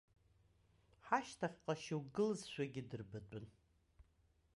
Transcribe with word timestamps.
Ҳашьҭахьҟа 1.05 1.73
шьоук 1.81 2.05
гылазшәагьы 2.15 2.83
дырбатәын. 2.89 3.45